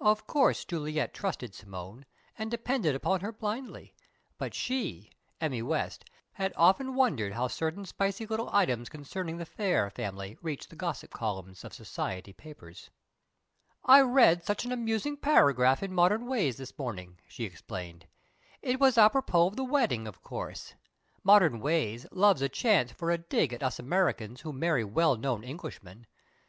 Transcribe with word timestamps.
Of 0.00 0.26
course 0.26 0.64
Juliet 0.64 1.14
trusted 1.14 1.54
Simone, 1.54 2.04
and 2.36 2.50
depended 2.50 2.96
upon 2.96 3.20
her 3.20 3.30
blindly; 3.30 3.94
but 4.36 4.52
she 4.52 5.08
Emmy 5.40 5.62
West 5.62 6.04
had 6.32 6.52
often 6.56 6.96
wondered 6.96 7.32
how 7.34 7.46
certain 7.46 7.84
spicy 7.86 8.26
little 8.26 8.50
items 8.52 8.88
concerning 8.88 9.36
the 9.36 9.46
Phayre 9.46 9.88
family 9.88 10.36
reached 10.42 10.70
the 10.70 10.74
gossip 10.74 11.12
columns 11.12 11.62
of 11.62 11.72
"society 11.72 12.32
papers." 12.32 12.90
"I 13.84 14.00
read 14.00 14.44
such 14.44 14.64
an 14.64 14.72
amusing 14.72 15.16
paragraph 15.16 15.80
in 15.80 15.94
Modern 15.94 16.26
Ways 16.26 16.56
this 16.56 16.76
morning," 16.76 17.20
she 17.28 17.44
explained. 17.44 18.08
"It 18.60 18.80
was 18.80 18.98
apropos 18.98 19.46
of 19.46 19.54
the 19.54 19.62
wedding, 19.62 20.08
of 20.08 20.24
course. 20.24 20.74
Modern 21.22 21.60
Ways 21.60 22.04
loves 22.10 22.42
a 22.42 22.48
chance 22.48 22.90
for 22.90 23.12
a 23.12 23.18
'dig' 23.18 23.52
at 23.52 23.62
us 23.62 23.78
Americans 23.78 24.40
who 24.40 24.52
marry 24.52 24.82
well 24.82 25.14
known 25.14 25.44
Englishmen! 25.44 26.08